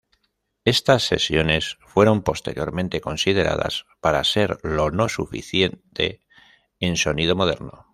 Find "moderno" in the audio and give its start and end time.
7.35-7.85